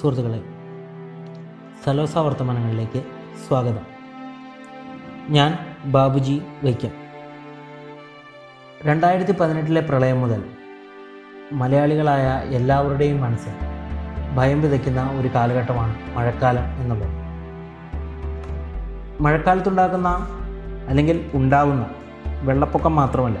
സുഹൃത്തുക്കളെ 0.00 0.42
സലോസ 1.84 2.18
വർത്തമാനങ്ങളിലേക്ക് 2.18 3.04
സ്വാഗതം. 3.48 3.86
ഞാൻ 5.28 5.58
ബാബുജി 5.84 6.42
വൈക്കം. 6.64 6.90
രണ്ടായിരത്തി 8.84 9.32
പതിനെട്ടിലെ 9.32 9.80
പ്രളയം 9.80 10.20
മുതൽ 10.20 10.44
മലയാളികളായ 11.52 12.42
എല്ലാവരുടെയും 12.44 13.20
മനസ്സിൽ 13.20 13.52
ഭയം 14.36 14.62
വിതയ്ക്കുന്ന 14.62 15.20
ഒരു 15.20 15.28
കാലഘട്ടമാണ് 15.34 16.16
മഴക്കാലം 16.16 16.80
എന്നുള്ളത്. 16.80 17.10
മഴക്കാലത്തുണ്ടാക്കുന്ന 19.22 20.08
അല്ലെങ്കിൽ 20.88 21.30
ഉണ്ടാകുന്ന 21.34 21.86
വെള്ളപ്പൊക്കം 22.42 22.96
മാത്രമല്ല 22.96 23.38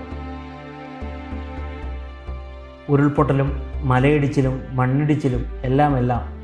ഉരുൾപൊട്ടലും 2.88 3.62
മലയിടിച്ചിലും 3.88 4.62
മണ്ണിടിച്ചിലും 4.70 5.60
എല്ലാം 5.64 5.98
എല്ലാം 5.98 6.35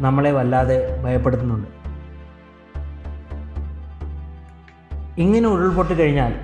നമ്മളെ 0.00 0.32
വല്ലാതെ 0.32 1.02
ഭയപ്പെടുത്തുന്നുണ്ട്. 1.02 1.68
ഇങ്ങനെ 5.20 5.48
ഉരുൾപൊട്ടി 5.48 5.94
കഴിഞ്ഞാൽ 5.94 6.34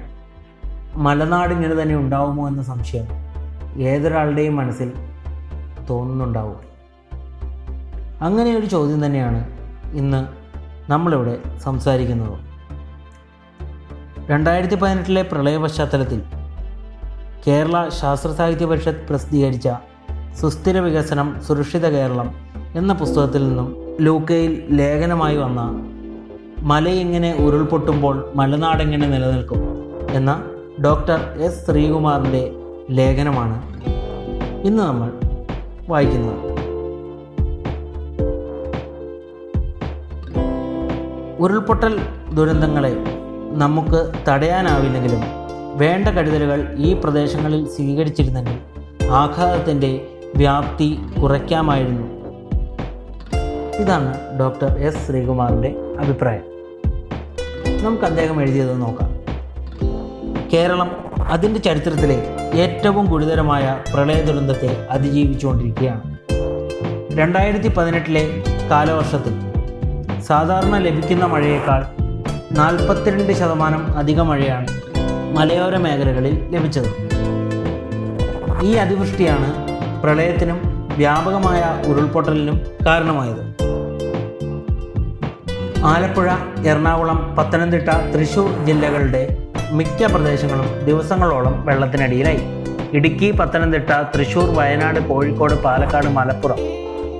മലനാട് 0.94 1.52
ഇങ്ങനെ 1.52 1.82
തന്നെ 1.82 1.96
ഉണ്ടാവുമോ 1.96 2.48
എന്ന 2.48 2.62
സംശയം 2.62 3.06
ഏതൊരാളുടെയും 3.80 4.56
മനസ്സിൽ 4.56 4.92
തോന്നുന്നുണ്ടാവും. 5.90 6.60
അങ്ങനെ 8.20 8.56
ഒരു 8.56 8.66
ചോദ്യം 8.66 9.06
തന്നെയാണ് 9.06 9.50
ഇന്ന് 9.92 10.28
നമ്മളിവിടെ 10.90 11.38
സംസാരിക്കുന്നത്. 11.58 12.38
രണ്ടായിരത്തി 14.30 14.74
പതിനെട്ടിലെ 14.74 15.22
പ്രളയ 15.22 15.56
പശ്ചാത്തലത്തിൽ 15.56 16.22
കേരള 17.46 17.88
ശാസ്ത്ര 17.88 18.30
സാഹിത്യ 18.30 18.66
പരിഷത്ത് 18.66 19.08
പ്രസിദ്ധീകരിച്ച 19.08 19.68
സുസ്ഥിര 20.40 20.78
വികസനം 20.78 21.42
സുരക്ഷിത 21.42 21.86
കേരളം 21.86 22.34
എന്ന 22.76 22.92
പുസ്തകത്തിൽ 22.92 23.48
നിന്നും 23.48 23.96
ലൂക്കയിൽ 24.00 24.66
ലേഖനമായി 24.70 25.36
വന്ന 25.36 25.60
മലയെങ്ങനെ 26.58 27.34
ഉരുൾപൊട്ടുമ്പോൾ 27.34 28.32
മലനാടെങ്ങനെ 28.34 29.08
നിലനിൽക്കും 29.08 29.60
എന്ന 30.10 30.44
ഡോക്ടർ 30.84 31.20
എസ് 31.40 31.66
ശ്രീകുമാറിന്റെ 31.66 32.52
ലേഖനമാണ് 32.90 33.56
ഇന്ന് 34.66 34.82
നമ്മൾ 34.82 35.10
വായിക്കുന്നത്. 35.88 36.38
ഉരുൾപൊട്ടൽ 41.40 42.00
ദുരന്തങ്ങളെ 42.34 42.96
നമുക്ക് 43.52 44.12
തടയാനാവില്ലെങ്കിലും 44.28 45.22
വേണ്ട 45.76 46.08
കരുതലുകൾ 46.08 46.74
ഈ 46.78 46.92
പ്രദേശങ്ങളിൽ 46.92 47.68
സ്വീകരിച്ചിരുന്നെങ്കിൽ 47.68 48.58
ആഘാതത്തിന്റെ 49.10 50.06
വ്യാപ്തി 50.36 50.98
കുറയ്ക്കാമായിരുന്നു. 51.22 52.19
ഇതാണ് 53.80 54.38
ഡോക്ടർ 54.40 54.78
എസ് 54.78 55.06
ശ്രീകുമാറിന്റെ 55.06 55.74
അഭിപ്രായം. 56.00 56.42
നമുക്ക് 57.84 58.04
അദ്ദേഹം 58.04 58.40
എഴുതിയത് 58.40 58.82
നോക്കാം. 58.82 59.20
കേരളം 60.52 60.90
അതിന്റെ 61.22 61.60
ചരിത്രത്തിലെ 61.60 62.36
ഏറ്റവും 62.54 63.06
ഗുരുതരമായ 63.06 63.78
പ്രളയ 63.94 64.22
ദുരന്തത്തെ 64.22 64.86
അതിജീവിച്ചുകൊണ്ടിരിക്കുകയാണ്. 64.90 66.18
രണ്ടായിരത്തി 67.18 67.68
പതിനെട്ടിലെ 67.68 68.42
കാലവർഷത്തിൽ 68.70 69.40
സാധാരണ 70.20 70.78
ലഭിക്കുന്ന 70.78 71.24
മഴയേക്കാൾ 71.24 71.84
നാൽപ്പത്തിരണ്ട് 72.52 73.32
ശതമാനം 73.32 73.98
അധിക 73.98 74.20
മഴയാണ് 74.20 74.68
മലയോര 75.36 75.76
മേഖലകളിൽ 75.76 76.48
ലഭിച്ചത്. 76.50 77.08
ഈ 78.62 78.74
അതിവൃഷ്ടിയാണ് 78.74 79.78
പ്രളയത്തിനും 80.02 80.80
വ്യാപകമായ 80.96 81.62
ഉരുൾപൊട്ടലിനും 81.86 82.60
കാരണമായത്. 82.86 83.59
ആലപ്പുഴ 85.84 86.30
എറണാകുളം 86.66 87.36
പത്തനംതിട്ട 87.36 87.88
തൃശൂർ 88.14 88.64
ജില്ലകളുടെ 88.64 89.36
മിക്ക 89.72 90.06
പ്രദേശങ്ങളും 90.06 90.84
ദിവസങ്ങളോളം 90.84 91.66
വെള്ളത്തിനടിയിലായി. 91.66 92.40
ഇടുക്കി 92.92 93.30
പത്തനംതിട്ട 93.30 93.90
തൃശൂർ 93.90 94.54
വയനാട് 94.54 95.08
കോഴിക്കോട് 95.08 95.62
പാലക്കാട് 95.62 96.06
മലപ്പുറം 96.06 96.56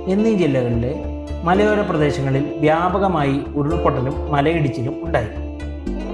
എന്നീ 0.07 0.33
ജില്ലകളിലെ 0.33 0.93
മലയോര 1.43 1.81
പ്രദേശങ്ങളിൽ 1.81 2.45
വ്യാപകമായി 2.57 3.41
ഉരുൾപൊട്ടലും 3.55 4.31
മലയിടിച്ചിലും 4.31 4.95
ഉണ്ടായി. 5.03 5.27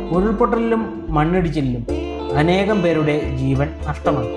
ഉരുൾപൊട്ടലിലും 0.10 1.06
മണ്ണിടിച്ചിലിലും 1.10 1.86
അനേകം 2.38 2.82
പേരുടെ 2.82 3.36
ജീവൻ 3.36 3.68
നഷ്ടമായി. 3.88 4.30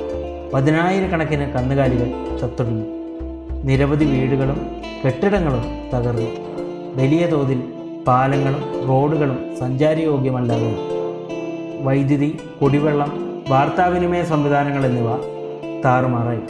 പതിനായിരക്കണക്കിന് 0.55 1.53
കന്നുകാലികൾ 1.53 2.39
ചത്തൊടുങ്ങി. 2.39 2.85
നിരവധി 3.65 4.05
വീടുകളും 4.05 4.71
കെട്ടിടങ്ങളും 5.07 5.65
തകർന്നു. 5.95 6.31
വലിയ 6.95 7.27
തോതിൽ 7.27 7.63
പാലങ്ങളും 8.07 8.89
റോഡുകളും 8.89 9.57
സഞ്ചാരയോഗ്യമല്ലാതെ. 9.61 10.77
വൈദ്യുതി 11.83 12.39
കുടിവെള്ളം 12.63 13.11
വാർത്താവിനിമയ 13.49 14.23
സംവിധാനങ്ങൾ 14.25 14.87
എന്നിവ 14.87 15.09
താറുമാറായി. 15.85 16.41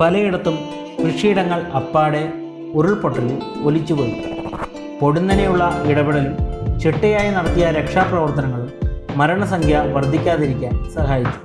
പലയിടത്തും 0.00 0.58
കൃഷിയിടങ്ങൾ 1.04 1.60
അപ്പാടെ 1.62 2.32
ഉരുൾപൊട്ടലിൽ 2.74 3.42
ഒലിച്ചുപോയി. 3.64 4.24
പൊടുന്നനെയുള്ള 5.00 5.82
ഇടപെടലും 5.86 6.36
ചിട്ടയായി 6.80 7.30
നടത്തിയ 7.30 7.64
രക്ഷാപ്രവർത്തനങ്ങളും 7.64 8.72
മരണസംഖ്യ 9.16 9.78
വർദ്ധിക്കാതിരിക്കാൻ 9.92 10.90
സഹായിച്ചു. 10.94 11.40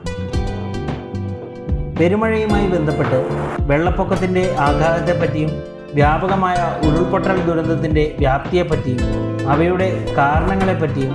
പെരുമഴയുമായി 1.99 2.67
ബന്ധപ്പെട്ട് 2.67 3.27
വെള്ളപ്പൊക്കത്തിന്റെ 3.61 4.55
ആഘാതത്തെപ്പറ്റിയും 4.59 5.78
വ്യാപകമായ 5.93 6.55
ഉരുൾപൊട്ടൽ 6.87 7.37
ദുരന്തത്തിന്റെ 7.45 8.15
വ്യാപ്തിയെപ്പറ്റിയും 8.19 9.01
അവയുടെ 9.49 10.13
കാരണങ്ങളെപ്പറ്റിയും 10.17 11.13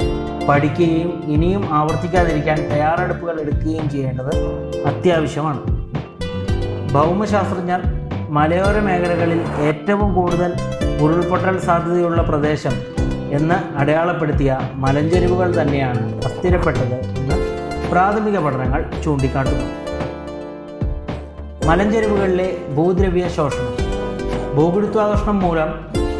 പഠിക്കുകയും 0.49 1.25
ഇനിയും 1.27 1.75
ആവർത്തിക്കാതിരിക്കാൻ 1.75 2.69
തയ്യാറെടുപ്പുകൾ 2.71 3.41
എടുക്കുകയും 3.41 3.91
ചെയ്യേണ്ടത് 3.91 4.35
അത്യാവശ്യമാണ്. 4.87 5.61
ഭൗമശാസ്ത്രജ്ഞർ 6.93 7.81
മലയോര 8.29 8.81
മേഖലകളിൽ 8.81 9.41
ഏറ്റവും 9.61 10.15
കൂടുതൽ 10.15 10.53
ഉരുൾപൊട്ടൽ 11.03 11.59
സാധ്യതയുള്ള 11.59 12.23
പ്രദേശം 12.23 12.73
എന്ന് 13.31 13.79
അടയാളപ്പെടുത്തിയ 13.79 14.59
മലഞ്ചെരിവുകൾ 14.75 15.63
തന്നെയാണ് 15.63 16.25
അസ്ഥിരപ്പെട്ടത് 16.25 16.95
എന്ന് 17.19 17.37
പ്രാഥമിക 17.91 18.39
പഠനങ്ങൾ 18.39 18.85
ചൂണ്ടിക്കാട്ടുന്നു. 19.05 19.67
മലഞ്ചെരിവുകളിലെ 21.67 22.57
ഭൂദ്രവ്യ 22.77 23.29
ശോഷണം 23.29 23.74
ഭൂഗുരുത്വാകർഷണം 24.57 25.39
മൂലം 25.41 25.71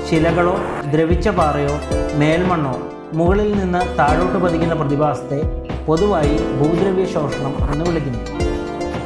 ശിലകളോ 0.09 0.55
ദ്രവിച്ച 0.93 1.29
പാറയോ 1.29 1.75
മേൽമണ്ണോ 2.21 2.73
മുകളിൽ 3.19 3.51
നിന്ന് 3.59 3.81
താഴോട്ട് 3.99 4.39
പതിക്കുന്ന 4.45 4.75
പ്രതിഭാസത്തെ 4.75 5.39
പൊതുവായി 5.87 6.37
ഭൂദ്രവ്യ 6.59 7.05
ശോഷണം 7.15 7.53
എന്ന് 7.73 7.85
വിളിക്കുന്നു. 7.89 8.23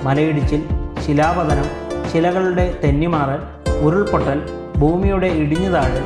മലയിടിച്ചിൽ 0.07 0.61
ശിലാപതനം 1.07 1.69
ശിലകളുടെ 2.13 2.67
തെന്നിമാറൽ 2.85 3.41
ഉരുൾപൊട്ടൽ 3.87 4.39
ഭൂമിയുടെ 4.79 5.27
ഇടിഞ്ഞുതാഴൽ 5.43 6.05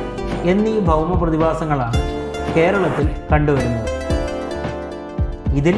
എന്നീ 0.51 0.73
ഭൗമ 0.89 1.19
പ്രതിഭാസങ്ങളാണ് 1.21 2.01
കേരളത്തിൽ 2.55 3.07
കണ്ടുവരുന്നത്. 3.31 3.89
ഇതിൽ 5.61 5.77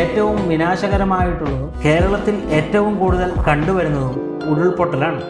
ഏറ്റവും 0.00 0.48
വിനാശകരമായിട്ടുള്ളതും 0.48 1.68
കേരളത്തിൽ 1.84 2.36
ഏറ്റവും 2.60 2.98
കൂടുതൽ 2.98 3.30
കണ്ടുവരുന്നതും 3.48 4.16
ഉരുൾപൊട്ടലാണ്. 4.52 5.22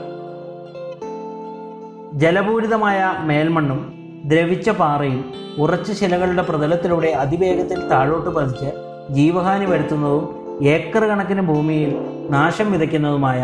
ജലപൂരിതമായ 2.23 3.01
മേൽമണ്ണും 3.29 3.81
ദ്രവിച്ച 4.31 4.71
പാറയും 4.71 5.21
ഉറച്ച 5.63 5.91
ശിലകളുടെ 5.99 6.43
പ്രതലത്തിലൂടെ 6.43 7.11
അതിവേഗത്തിൽ 7.23 7.79
താഴോട്ട് 7.91 8.31
പതിച്ച് 8.37 8.71
ജീവഹാനി 9.17 9.67
വരുത്തുന്നതും 9.73 10.25
ഏക്കർ 10.75 11.05
കണക്കിന് 11.11 11.43
ഭൂമിയിൽ 11.51 11.91
നാശം 12.35 12.73
വിതയ്ക്കുന്നതുമായ 12.73 13.41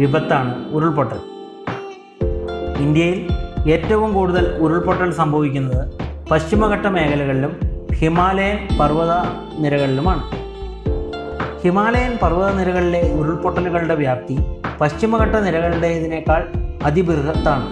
വിപത്താണ് 0.00 0.52
ഉരുൾപൊട്ടൽ. 0.76 1.20
ഇന്ത്യയിൽ 2.84 3.20
ഏറ്റവും 3.74 4.10
കൂടുതൽ 4.14 4.46
ഉരുൾപൊട്ടൽ 4.64 5.10
സംഭവിക്കുന്നത് 5.20 5.82
പശ്ചിമഘട്ട 6.30 6.86
മേഖലകളിലും 6.96 7.52
ഹിമാലയൻ 8.00 8.58
പർവത 8.80 9.12
നിരകളിലുമാണ്. 9.62 10.22
ഹിമാലയൻ 11.62 12.12
പർവത 12.22 12.48
നിരകളിലെ 12.58 13.02
ഉരുൾപൊട്ടലുകളുടെ 13.20 13.94
വ്യാപ്തി 13.94 14.36
പശ്ചിമഘട്ട 14.80 15.34
നിരകളുടേതിനേക്കാൾ 15.46 16.42
അതിബൃഹത്താണ് 16.88 17.66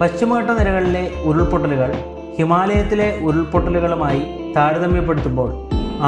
പശ്ചിമഘട്ട 0.00 0.50
നിരകളിലെ 0.58 1.10
ഉരുൾപൊട്ടലുകൾ 1.28 1.90
ഹിമാലയത്തിലെ 2.38 3.20
ഉരുൾപൊട്ടലുകളുമായി 3.20 4.20
താരതമ്യപ്പെടുത്തുമ്പോൾ 4.56 5.48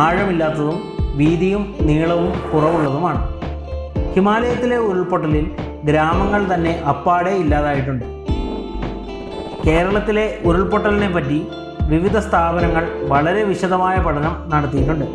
ആഴമില്ലാത്തതും 0.02 0.76
വീതിയും 1.16 1.74
നീളവും 1.80 2.32
കുറവുള്ളതുമാണ്. 2.52 3.20
ഹിമാലയത്തിലെ 4.14 4.76
ഉരുൾപൊട്ടലിൽ 4.76 5.46
ഗ്രാമങ്ങൾ 5.84 6.54
തന്നെ 6.54 6.72
അപ്പാടെ 6.88 7.30
ഇല്ലാതായിട്ടുണ്ട്. 7.30 8.04
കേരളത്തിലെ 9.66 10.38
ഉരുൾപൊട്ടലിനെ 10.44 11.10
പറ്റി 11.14 11.46
വിവിധ 11.88 12.18
സ്ഥാപനങ്ങൾ 12.18 12.84
വളരെ 13.12 13.42
വിശദമായ 13.42 13.98
പഠനം 13.98 14.36
നടത്തിയിട്ടുണ്ട്. 14.54 15.06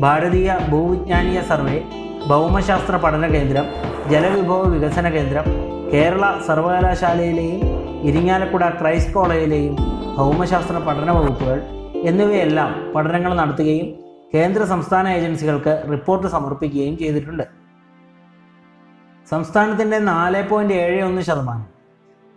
ഭാരതീയ 0.00 0.50
ഭൂവിജ്ഞാനീയ 0.70 1.40
സർവേ 1.40 1.80
ഭൗമശാസ്ത്ര 2.28 2.96
പഠന 2.96 3.26
കേന്ദ്രം 3.26 3.66
ജലവിഭവ 4.10 4.62
വികസന 4.74 5.08
കേന്ദ്രം 5.08 5.44
കേരള 5.92 6.24
സർവകലാശാലയിലെയും 6.46 7.79
ഇരിങ്ങാലക്കുട 8.02 8.68
ക്രൈസ്റ്റ് 8.68 9.14
കോളേജിലെയും 9.14 9.76
ഭൗമശാസ്ത്ര 10.16 10.78
പഠന 10.78 11.10
വകുപ്പുകൾ 11.10 11.58
എന്നിവയെല്ലാം 12.04 12.92
പഠനങ്ങൾ 12.92 13.34
നടത്തുകയും 13.34 13.88
കേന്ദ്ര 14.34 14.64
സംസ്ഥാന 14.64 15.08
ഏജൻസികൾക്ക് 15.08 15.84
റിപ്പോർട്ട് 15.92 16.26
സമർപ്പിക്കുകയും 16.26 16.98
ചെയ്തിട്ടുണ്ട്. 16.98 17.42
സംസ്ഥാനത്തിന്റെ 19.30 19.98
നാല് 19.98 20.48
പോയിന്റ് 20.48 20.74
ഏഴ് 20.74 21.02
ഒന്ന് 21.02 21.22
ശതമാനം 21.22 21.66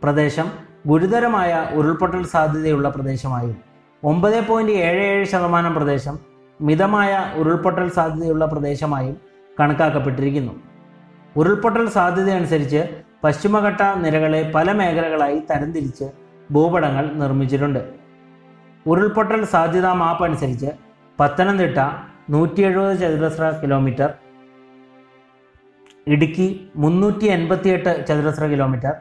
പ്രദേശം 0.03 0.47
ഗുരുതരമായ 0.87 1.69
ഉരുൾപൊട്ടൽ 1.73 2.25
സാധ്യതയുള്ള 2.25 2.89
പ്രദേശമായും 2.89 3.57
ഒമ്പത് 4.03 4.47
പോയിന്റ് 4.47 4.71
ഏഴ് 4.71 5.03
ഏഴ് 5.03 5.25
ശതമാനം 5.25 5.73
പ്രദേശം 5.73 6.19
മിതമായ 6.61 7.31
ഉരുൾപൊട്ടൽ 7.35 7.89
സാധ്യതയുള്ള 7.89 8.45
പ്രദേശമായും 8.45 9.17
കണക്കാക്കപ്പെട്ടിരിക്കുന്നു. 9.59 10.53
ഉരുൾപൊട്ടൽ 11.37 11.89
സാധ്യതയനുസരിച്ച് 11.89 12.83
പശ്ചിമഘട്ട 13.23 13.81
നിരകളെ 14.03 14.41
പല 14.55 14.71
മേഖലകളായി 14.71 15.37
തരംതിരിച്ച് 15.49 16.07
ഭൂപടങ്ങൾ 16.49 17.05
നിർമ്മിച്ചിട്ടുണ്ട്. 17.21 17.81
ഉരുൾപൊട്ടൽ 18.85 19.41
സാധ്യതാ 19.53 19.91
മാപ്പ് 20.01 20.23
അനുസരിച്ച് 20.23 20.69
പത്തനംതിട്ട 21.19 21.79
നൂറ്റി 22.29 22.61
എഴുപത് 22.61 22.93
ചതുരശ്ര 23.01 23.45
കിലോമീറ്റർ 23.61 24.09
ഇടുക്കി 26.07 26.47
മുന്നൂറ്റി 26.75 27.27
എൺപത്തിയെട്ട് 27.27 27.91
ചതുരശ്ര 28.07 28.45
കിലോമീറ്റർ 28.47 28.93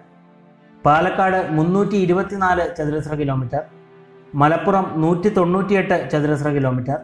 പാലക്കാട് 0.84 1.38
മുന്നൂറ്റി 1.50 1.96
ഇരുപത്തിനാല് 1.96 2.64
ചതുരശ്ര 2.76 3.14
കിലോമീറ്റർ 3.14 3.62
മലപ്പുറം 4.34 4.86
നൂറ്റി 5.00 5.28
തൊണ്ണൂറ്റിയെട്ട് 5.28 5.96
ചതുരശ്ര 6.10 6.48
കിലോമീറ്റർ 6.48 6.98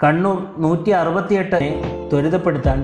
കണ്ണൂർ 0.00 0.38
നൂറ്റി 0.58 0.90
അറുപത്തിയെട്ട് 0.92 1.58
ത്വരിതപ്പെടുത്താൻ 2.10 2.76